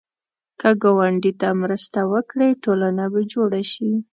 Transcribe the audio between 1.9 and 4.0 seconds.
وکړې، ټولنه به جوړه شي